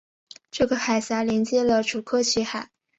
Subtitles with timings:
[0.49, 2.71] 这个海峡连接了楚科奇海。